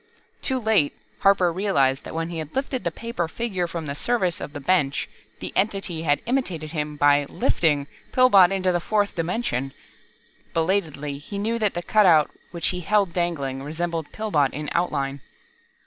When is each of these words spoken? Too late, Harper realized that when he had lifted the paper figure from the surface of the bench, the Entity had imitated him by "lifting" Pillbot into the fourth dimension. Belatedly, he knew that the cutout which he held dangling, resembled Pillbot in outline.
Too 0.41 0.57
late, 0.57 0.93
Harper 1.19 1.53
realized 1.53 2.05
that 2.05 2.15
when 2.15 2.29
he 2.29 2.39
had 2.39 2.55
lifted 2.55 2.83
the 2.83 2.89
paper 2.89 3.27
figure 3.27 3.67
from 3.67 3.85
the 3.85 3.93
surface 3.93 4.41
of 4.41 4.51
the 4.51 4.59
bench, 4.59 5.07
the 5.39 5.53
Entity 5.55 6.01
had 6.01 6.21
imitated 6.25 6.71
him 6.71 6.97
by 6.97 7.25
"lifting" 7.29 7.85
Pillbot 8.11 8.51
into 8.51 8.71
the 8.71 8.79
fourth 8.79 9.15
dimension. 9.15 9.73
Belatedly, 10.55 11.19
he 11.19 11.37
knew 11.37 11.59
that 11.59 11.75
the 11.75 11.83
cutout 11.83 12.31
which 12.49 12.69
he 12.69 12.79
held 12.79 13.13
dangling, 13.13 13.61
resembled 13.61 14.11
Pillbot 14.11 14.51
in 14.55 14.69
outline. 14.71 15.21